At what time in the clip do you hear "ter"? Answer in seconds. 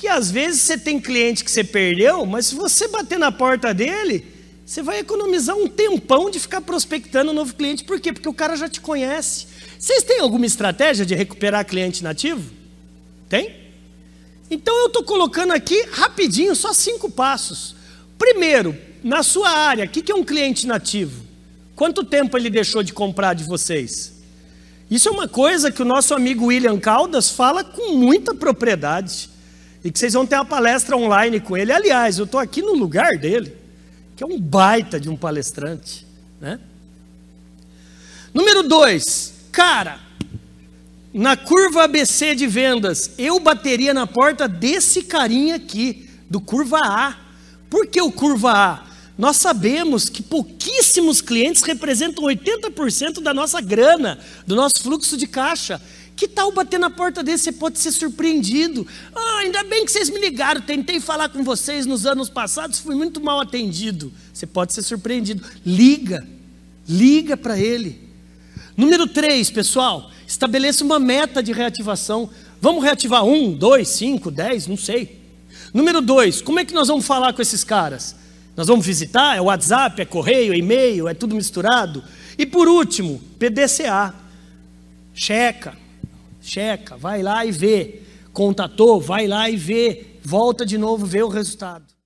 30.26-30.36